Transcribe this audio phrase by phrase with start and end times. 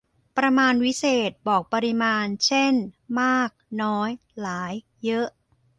[0.37, 2.73] ประมาณวิเศษณ์ บอกปริมาณ เช่น
[3.21, 3.51] มาก
[3.81, 4.09] น้อย
[4.41, 4.73] หลาย
[5.05, 5.27] เยอะ